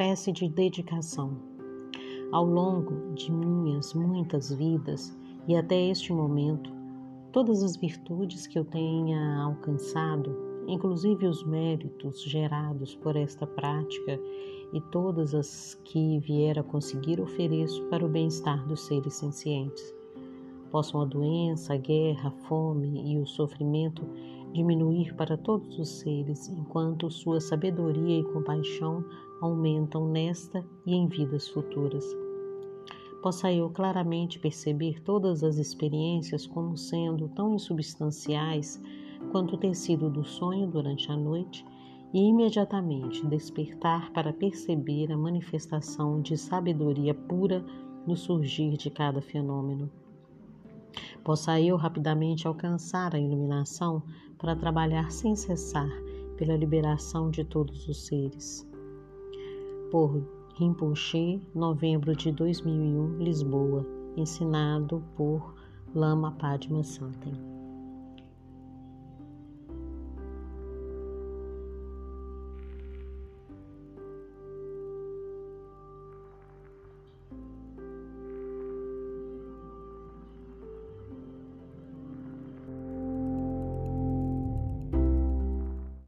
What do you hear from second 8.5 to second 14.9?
eu tenha alcançado, inclusive os méritos gerados por esta prática e